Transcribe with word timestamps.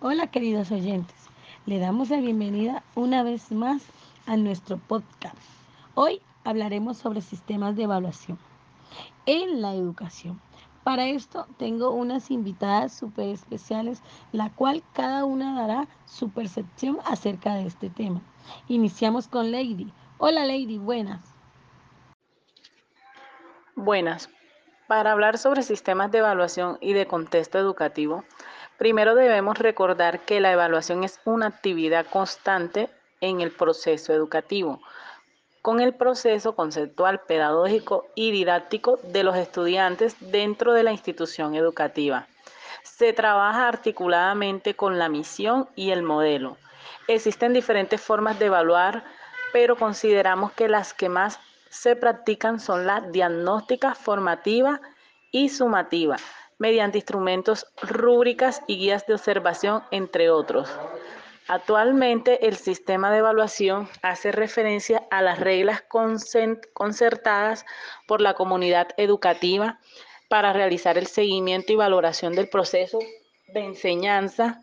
Hola 0.00 0.28
queridos 0.28 0.70
oyentes, 0.70 1.16
le 1.66 1.80
damos 1.80 2.10
la 2.10 2.18
bienvenida 2.18 2.84
una 2.94 3.24
vez 3.24 3.50
más 3.50 3.82
a 4.26 4.36
nuestro 4.36 4.78
podcast. 4.78 5.34
Hoy 5.96 6.22
hablaremos 6.44 6.98
sobre 6.98 7.20
sistemas 7.20 7.74
de 7.74 7.82
evaluación 7.82 8.38
en 9.26 9.60
la 9.60 9.74
educación. 9.74 10.40
Para 10.84 11.08
esto 11.08 11.48
tengo 11.56 11.90
unas 11.90 12.30
invitadas 12.30 12.92
súper 12.92 13.30
especiales, 13.30 14.00
la 14.30 14.50
cual 14.50 14.84
cada 14.92 15.24
una 15.24 15.60
dará 15.60 15.88
su 16.06 16.30
percepción 16.30 16.98
acerca 17.04 17.56
de 17.56 17.66
este 17.66 17.90
tema. 17.90 18.22
Iniciamos 18.68 19.26
con 19.26 19.50
Lady. 19.50 19.92
Hola 20.18 20.46
Lady, 20.46 20.78
buenas. 20.78 21.24
Buenas. 23.74 24.30
Para 24.86 25.10
hablar 25.10 25.38
sobre 25.38 25.64
sistemas 25.64 26.12
de 26.12 26.18
evaluación 26.18 26.78
y 26.80 26.92
de 26.92 27.08
contexto 27.08 27.58
educativo, 27.58 28.22
Primero 28.78 29.16
debemos 29.16 29.58
recordar 29.58 30.20
que 30.20 30.38
la 30.38 30.52
evaluación 30.52 31.02
es 31.02 31.18
una 31.24 31.48
actividad 31.48 32.06
constante 32.06 32.88
en 33.20 33.40
el 33.40 33.50
proceso 33.50 34.12
educativo, 34.12 34.80
con 35.62 35.80
el 35.80 35.94
proceso 35.94 36.54
conceptual, 36.54 37.18
pedagógico 37.22 38.06
y 38.14 38.30
didáctico 38.30 39.00
de 39.02 39.24
los 39.24 39.36
estudiantes 39.36 40.14
dentro 40.20 40.74
de 40.74 40.84
la 40.84 40.92
institución 40.92 41.56
educativa. 41.56 42.28
Se 42.84 43.12
trabaja 43.12 43.66
articuladamente 43.66 44.74
con 44.74 44.96
la 44.96 45.08
misión 45.08 45.68
y 45.74 45.90
el 45.90 46.04
modelo. 46.04 46.56
Existen 47.08 47.52
diferentes 47.52 48.00
formas 48.00 48.38
de 48.38 48.46
evaluar, 48.46 49.02
pero 49.52 49.74
consideramos 49.74 50.52
que 50.52 50.68
las 50.68 50.94
que 50.94 51.08
más 51.08 51.40
se 51.68 51.96
practican 51.96 52.60
son 52.60 52.86
la 52.86 53.00
diagnóstica, 53.00 53.96
formativa 53.96 54.80
y 55.32 55.48
sumativa 55.48 56.16
mediante 56.58 56.98
instrumentos, 56.98 57.66
rúbricas 57.80 58.62
y 58.66 58.78
guías 58.78 59.06
de 59.06 59.14
observación, 59.14 59.82
entre 59.90 60.30
otros. 60.30 60.70
Actualmente 61.46 62.46
el 62.46 62.56
sistema 62.56 63.10
de 63.10 63.18
evaluación 63.18 63.88
hace 64.02 64.32
referencia 64.32 65.06
a 65.10 65.22
las 65.22 65.40
reglas 65.40 65.82
concertadas 66.74 67.64
por 68.06 68.20
la 68.20 68.34
comunidad 68.34 68.88
educativa 68.98 69.80
para 70.28 70.52
realizar 70.52 70.98
el 70.98 71.06
seguimiento 71.06 71.72
y 71.72 71.76
valoración 71.76 72.34
del 72.34 72.50
proceso 72.50 72.98
de 73.54 73.64
enseñanza 73.64 74.60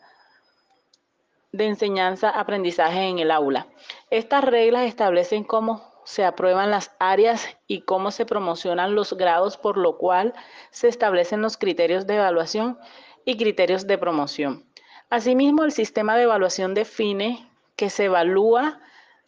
de 1.52 1.68
enseñanza-aprendizaje 1.68 3.08
en 3.08 3.20
el 3.20 3.32
aula. 3.32 3.68
Estas 4.10 4.44
reglas 4.44 4.84
establecen 4.84 5.46
cómo 5.46 5.95
se 6.06 6.24
aprueban 6.24 6.72
las 6.72 6.92
áreas 7.00 7.58
y 7.68 7.82
cómo 7.82 8.12
se 8.12 8.26
promocionan 8.26 8.96
los 8.96 9.14
grados, 9.14 9.58
por 9.58 9.78
lo 9.78 9.98
cual 9.98 10.34
se 10.70 10.88
establecen 10.88 11.42
los 11.42 11.58
criterios 11.58 12.08
de 12.08 12.16
evaluación 12.16 12.80
y 13.26 13.38
criterios 13.38 13.88
de 13.88 13.98
promoción. 13.98 14.64
Asimismo, 15.10 15.64
el 15.64 15.72
sistema 15.72 16.16
de 16.16 16.24
evaluación 16.24 16.74
define 16.74 17.50
que 17.76 17.90
se 17.90 18.06
evalúa, 18.06 18.80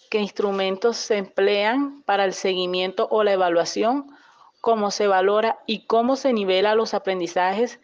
qué 0.10 0.20
instrumentos 0.20 0.98
se 0.98 1.18
emplean 1.18 2.04
para 2.04 2.24
el 2.24 2.34
seguimiento 2.34 3.08
o 3.12 3.24
la 3.24 3.34
evaluación, 3.34 4.16
cómo 4.62 4.92
se 4.92 5.08
valora 5.08 5.60
y 5.66 5.86
cómo 5.86 6.16
se 6.16 6.32
nivela 6.32 6.76
los 6.76 6.94
aprendizajes 6.94 7.80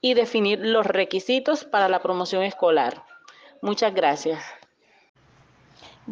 y 0.00 0.14
definir 0.14 0.60
los 0.60 0.86
requisitos 0.86 1.64
para 1.64 1.88
la 1.88 2.00
promoción 2.00 2.42
escolar. 2.42 3.04
Muchas 3.60 3.94
gracias. 3.94 4.42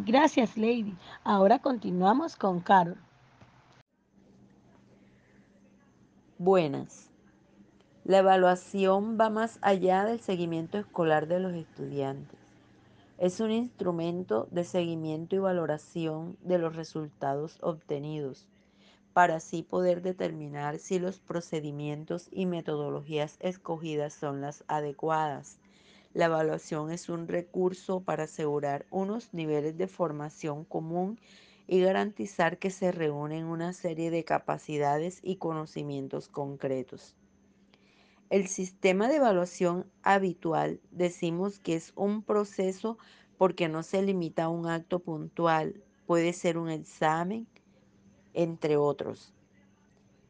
Gracias, 0.05 0.57
Lady. 0.57 0.95
Ahora 1.23 1.57
continuamos 1.57 2.35
con 2.35 2.59
Carol. 2.59 2.99
Buenas. 6.37 7.09
La 8.03 8.19
evaluación 8.19 9.17
va 9.19 9.31
más 9.31 9.57
allá 9.63 10.05
del 10.05 10.19
seguimiento 10.19 10.77
escolar 10.77 11.27
de 11.27 11.39
los 11.39 11.55
estudiantes. 11.55 12.39
Es 13.17 13.39
un 13.39 13.49
instrumento 13.49 14.47
de 14.51 14.65
seguimiento 14.65 15.35
y 15.35 15.39
valoración 15.39 16.37
de 16.41 16.59
los 16.59 16.75
resultados 16.75 17.57
obtenidos 17.63 18.47
para 19.13 19.37
así 19.37 19.63
poder 19.63 20.03
determinar 20.03 20.77
si 20.77 20.99
los 20.99 21.19
procedimientos 21.19 22.29
y 22.31 22.45
metodologías 22.45 23.37
escogidas 23.39 24.13
son 24.13 24.41
las 24.41 24.63
adecuadas 24.67 25.57
la 26.17 26.25
evaluación 26.25 26.91
es 26.91 27.09
un 27.09 27.27
recurso 27.27 27.99
para 27.99 28.23
asegurar 28.23 28.87
unos 28.89 29.35
niveles 29.35 29.77
de 29.77 29.87
formación 29.87 30.65
común 30.65 31.19
y 31.67 31.79
garantizar 31.79 32.57
que 32.57 32.71
se 32.71 32.91
reúnen 32.91 33.45
una 33.45 33.71
serie 33.71 34.09
de 34.09 34.23
capacidades 34.23 35.19
y 35.21 35.35
conocimientos 35.35 36.27
concretos. 36.27 37.15
El 38.31 38.47
sistema 38.47 39.07
de 39.07 39.17
evaluación 39.17 39.85
habitual 40.01 40.81
decimos 40.89 41.59
que 41.59 41.75
es 41.75 41.93
un 41.95 42.23
proceso 42.23 42.97
porque 43.37 43.69
no 43.69 43.83
se 43.83 44.01
limita 44.01 44.45
a 44.45 44.49
un 44.49 44.65
acto 44.65 44.97
puntual, 44.97 45.83
puede 46.07 46.33
ser 46.33 46.57
un 46.57 46.71
examen, 46.71 47.45
entre 48.33 48.75
otros 48.75 49.35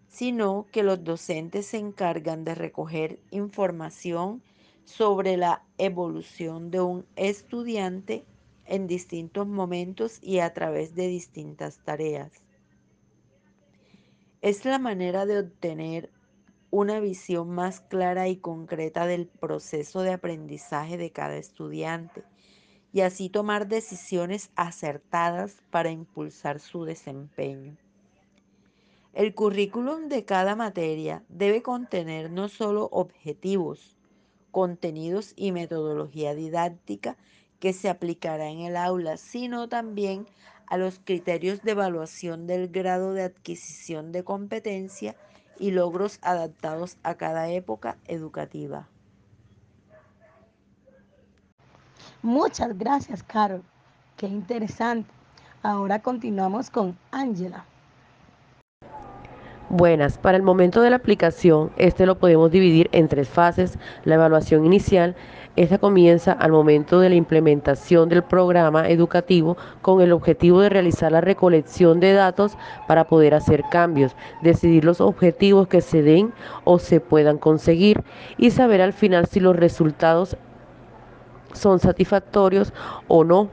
sino 0.10 0.66
que 0.72 0.84
los 0.84 1.04
docentes 1.04 1.68
se 1.68 1.78
encargan 1.78 2.44
de 2.44 2.56
recoger 2.56 3.20
información 3.30 4.42
sobre 4.88 5.36
la 5.36 5.64
evolución 5.78 6.72
de 6.72 6.80
un 6.80 7.06
estudiante 7.18 8.26
en 8.66 8.88
distintos 8.88 9.46
momentos 9.46 10.18
y 10.22 10.40
a 10.40 10.54
través 10.54 10.96
de 10.96 11.10
distintas 11.10 11.80
tareas. 11.84 12.32
Es 14.42 14.64
la 14.64 14.80
manera 14.80 15.26
de 15.26 15.40
obtener 15.40 16.10
una 16.72 17.02
visión 17.02 17.50
más 17.50 17.82
clara 17.82 18.30
y 18.30 18.38
concreta 18.38 19.06
del 19.06 19.28
proceso 19.28 20.02
de 20.04 20.14
aprendizaje 20.14 20.98
de 20.98 21.12
cada 21.12 21.36
estudiante 21.36 22.24
y 22.94 23.02
así 23.02 23.30
tomar 23.30 23.68
decisiones 23.68 24.52
acertadas 24.56 25.58
para 25.70 25.92
impulsar 25.92 26.62
su 26.62 26.86
desempeño. 26.86 27.76
El 29.12 29.36
currículum 29.36 30.08
de 30.08 30.24
cada 30.24 30.56
materia 30.56 31.26
debe 31.28 31.62
contener 31.62 32.32
no 32.32 32.48
solo 32.48 32.88
objetivos, 32.92 33.97
contenidos 34.58 35.34
y 35.36 35.52
metodología 35.52 36.34
didáctica 36.34 37.16
que 37.60 37.74
se 37.74 37.90
aplicará 37.90 38.48
en 38.50 38.62
el 38.62 38.76
aula, 38.76 39.18
sino 39.18 39.70
también 39.70 40.26
a 40.66 40.78
los 40.78 40.98
criterios 40.98 41.62
de 41.62 41.74
evaluación 41.74 42.48
del 42.48 42.68
grado 42.68 43.14
de 43.14 43.22
adquisición 43.22 44.12
de 44.12 44.24
competencia 44.24 45.16
y 45.60 45.70
logros 45.70 46.18
adaptados 46.24 46.98
a 47.04 47.14
cada 47.14 47.52
época 47.52 47.98
educativa. 48.08 48.88
Muchas 52.24 52.76
gracias, 52.80 53.22
Carol. 53.22 53.62
Qué 54.16 54.26
interesante. 54.26 55.12
Ahora 55.62 56.02
continuamos 56.02 56.72
con 56.72 56.98
Ángela. 57.12 57.64
Buenas, 59.70 60.18
para 60.18 60.38
el 60.38 60.44
momento 60.44 60.82
de 60.82 60.90
la 60.90 60.96
aplicación, 60.96 61.72
este 61.76 62.06
lo 62.06 62.18
podemos 62.18 62.50
dividir 62.50 62.88
en 62.94 63.10
tres 63.10 63.28
fases. 63.28 63.78
La 64.06 64.16
evaluación 64.16 64.66
inicial, 64.66 65.14
esta 65.58 65.78
comienza 65.78 66.32
al 66.32 66.54
momento 66.54 67.02
de 67.02 67.10
la 67.10 67.16
implementación 67.16 68.08
del 68.08 68.24
programa 68.24 68.88
educativo 68.88 69.58
con 69.82 70.00
el 70.00 70.14
objetivo 70.14 70.62
de 70.62 70.70
realizar 70.70 71.12
la 71.12 71.20
recolección 71.20 72.00
de 72.00 72.14
datos 72.14 72.58
para 72.88 73.10
poder 73.10 73.34
hacer 73.34 73.66
cambios, 73.70 74.16
decidir 74.42 74.86
los 74.86 75.02
objetivos 75.02 75.68
que 75.68 75.82
se 75.82 76.02
den 76.02 76.32
o 76.64 76.80
se 76.80 77.02
puedan 77.02 77.38
conseguir 77.38 78.06
y 78.38 78.52
saber 78.52 78.82
al 78.82 78.94
final 78.94 79.26
si 79.26 79.42
los 79.42 79.58
resultados 79.58 80.38
son 81.52 81.80
satisfactorios 81.80 82.72
o 83.10 83.26
no 83.26 83.50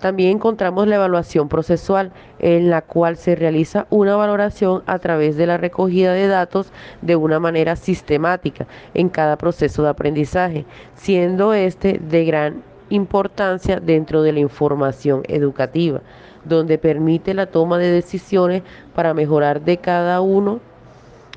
también 0.00 0.36
encontramos 0.36 0.88
la 0.88 0.96
evaluación 0.96 1.48
procesual, 1.48 2.10
en 2.38 2.70
la 2.70 2.82
cual 2.82 3.16
se 3.16 3.36
realiza 3.36 3.86
una 3.90 4.16
valoración 4.16 4.82
a 4.86 4.98
través 4.98 5.36
de 5.36 5.46
la 5.46 5.58
recogida 5.58 6.12
de 6.12 6.26
datos 6.26 6.72
de 7.02 7.16
una 7.16 7.38
manera 7.38 7.76
sistemática 7.76 8.66
en 8.94 9.08
cada 9.08 9.36
proceso 9.36 9.82
de 9.82 9.90
aprendizaje, 9.90 10.64
siendo 10.96 11.54
este 11.54 11.98
de 11.98 12.24
gran 12.24 12.62
importancia 12.88 13.78
dentro 13.78 14.22
de 14.22 14.32
la 14.32 14.40
información 14.40 15.22
educativa, 15.28 16.00
donde 16.44 16.78
permite 16.78 17.34
la 17.34 17.46
toma 17.46 17.78
de 17.78 17.92
decisiones 17.92 18.62
para 18.94 19.14
mejorar 19.14 19.60
de 19.60 19.76
cada 19.76 20.20
uno 20.20 20.60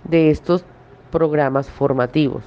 de 0.06 0.32
estos 0.32 0.66
programas 1.12 1.70
formativos. 1.70 2.44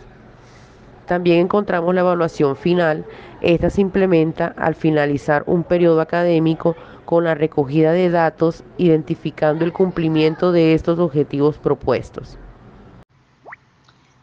También 1.07 1.39
encontramos 1.39 1.95
la 1.95 2.01
evaluación 2.01 2.57
final. 2.57 3.05
Esta 3.41 3.71
se 3.71 3.81
implementa 3.81 4.55
al 4.59 4.75
finalizar 4.75 5.45
un 5.47 5.63
periodo 5.63 6.01
académico 6.01 6.75
con 7.05 7.25
la 7.25 7.35
recogida 7.35 7.93
de 7.93 8.11
datos, 8.11 8.65
identificando 8.77 9.65
el 9.65 9.73
cumplimiento 9.73 10.51
de 10.51 10.75
estos 10.75 10.99
objetivos 10.99 11.59
propuestos. 11.59 12.39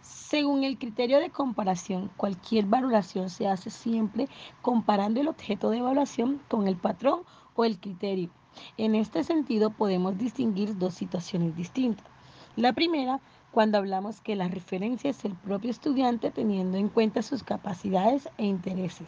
Según 0.02 0.64
el 0.64 0.78
criterio 0.78 1.20
de 1.20 1.30
comparación, 1.30 2.10
cualquier 2.18 2.66
valoración 2.66 3.30
se 3.30 3.48
hace 3.48 3.70
siempre 3.70 4.28
comparando 4.62 5.22
el 5.22 5.28
objeto 5.28 5.70
de 5.70 5.78
evaluación 5.78 6.42
con 6.50 6.68
el 6.68 6.76
patrón 6.76 7.22
o 7.56 7.64
el 7.64 7.80
criterio. 7.80 8.30
En 8.78 8.96
este 8.96 9.24
sentido 9.24 9.70
podemos 9.70 10.18
distinguir 10.18 10.78
dos 10.78 10.96
situaciones 10.96 11.56
distintas. 11.56 12.06
La 12.56 12.74
primera 12.74 13.20
cuando 13.54 13.78
hablamos 13.78 14.20
que 14.20 14.36
la 14.36 14.48
referencia 14.48 15.12
es 15.12 15.24
el 15.26 15.36
propio 15.36 15.70
estudiante 15.70 16.32
teniendo 16.32 16.76
en 16.80 16.90
cuenta 16.90 17.22
sus 17.22 17.44
capacidades 17.44 18.28
e 18.40 18.46
intereses, 18.46 19.08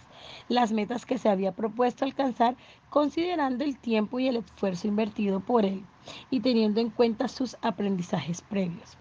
las 0.49 0.71
metas 0.71 1.07
que 1.07 1.17
se 1.17 1.29
había 1.29 1.51
propuesto 1.51 2.05
alcanzar 2.05 2.55
considerando 2.91 3.63
el 3.63 3.79
tiempo 3.79 4.19
y 4.19 4.27
el 4.27 4.35
esfuerzo 4.35 4.87
invertido 4.87 5.39
por 5.39 5.65
él 5.65 5.83
y 6.29 6.41
teniendo 6.41 6.79
en 6.79 6.91
cuenta 6.91 7.27
sus 7.27 7.57
aprendizajes 7.63 8.43
previos. 8.43 8.97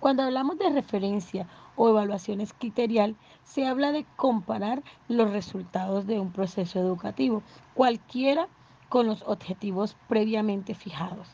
Cuando 0.00 0.22
hablamos 0.22 0.58
de 0.58 0.70
referencia 0.70 1.46
o 1.76 1.90
evaluación 1.90 2.42
criterial, 2.58 3.16
se 3.44 3.66
habla 3.66 3.92
de 3.92 4.06
comparar 4.16 4.82
los 5.08 5.30
resultados 5.30 6.06
de 6.06 6.18
un 6.18 6.32
proceso 6.32 6.78
educativo, 6.78 7.42
cualquiera 7.74 8.48
con 8.88 9.06
los 9.06 9.22
objetivos 9.26 9.94
previamente 10.08 10.74
fijados. 10.74 11.28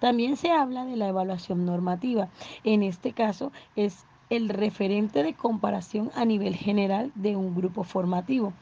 También 0.00 0.36
se 0.36 0.50
habla 0.50 0.84
de 0.84 0.96
la 0.96 1.08
evaluación 1.08 1.64
normativa. 1.64 2.28
En 2.64 2.82
este 2.82 3.12
caso 3.12 3.52
es 3.76 4.04
el 4.30 4.48
referente 4.48 5.22
de 5.22 5.34
comparación 5.34 6.10
a 6.14 6.24
nivel 6.24 6.56
general 6.56 7.12
de 7.14 7.36
un 7.36 7.54
grupo 7.54 7.84
formativo 7.84 8.52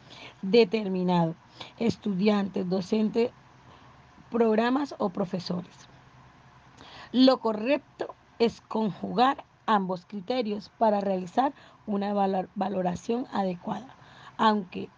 determinado, 0.43 1.35
estudiantes, 1.79 2.69
docentes, 2.69 3.31
programas 4.31 4.95
o 4.99 5.11
profesores. 5.11 5.89
Lo 7.13 7.39
correcto 7.39 8.15
es 8.39 8.61
conjugar 8.61 9.45
ambos 9.67 10.07
criterios 10.07 10.71
para 10.79 11.01
realizar 11.01 11.53
una 11.87 12.13
valoración 12.55 13.27
adecuada, 13.33 13.95
aunque 14.37 14.89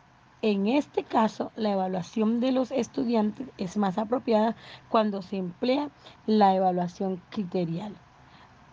en 0.42 0.68
este 0.68 1.04
caso, 1.04 1.52
la 1.54 1.72
evaluación 1.72 2.40
de 2.40 2.52
los 2.52 2.70
estudiantes 2.70 3.48
es 3.58 3.76
más 3.76 3.98
apropiada 3.98 4.56
cuando 4.88 5.20
se 5.20 5.36
emplea 5.36 5.90
la 6.26 6.54
evaluación 6.54 7.22
criterial. 7.28 7.94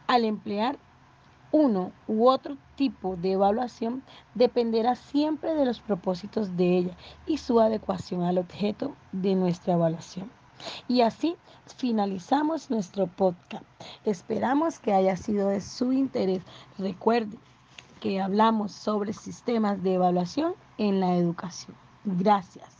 Al 0.07 0.23
emplear 0.23 0.77
uno 1.51 1.91
u 2.07 2.27
otro 2.27 2.57
tipo 2.75 3.17
de 3.17 3.33
evaluación 3.33 4.03
dependerá 4.33 4.95
siempre 4.95 5.53
de 5.55 5.65
los 5.65 5.81
propósitos 5.81 6.55
de 6.55 6.77
ella 6.77 6.97
y 7.25 7.37
su 7.37 7.59
adecuación 7.59 8.23
al 8.23 8.37
objeto 8.37 8.95
de 9.11 9.35
nuestra 9.35 9.73
evaluación. 9.73 10.31
Y 10.87 11.01
así 11.01 11.35
finalizamos 11.65 12.69
nuestro 12.69 13.07
podcast. 13.07 13.65
Esperamos 14.05 14.79
que 14.79 14.93
haya 14.93 15.17
sido 15.17 15.49
de 15.49 15.61
su 15.61 15.91
interés. 15.91 16.41
Recuerde 16.77 17.37
que 17.99 18.21
hablamos 18.21 18.71
sobre 18.71 19.13
sistemas 19.13 19.81
de 19.83 19.95
evaluación 19.95 20.53
en 20.77 20.99
la 20.99 21.15
educación. 21.15 21.75
Gracias. 22.03 22.76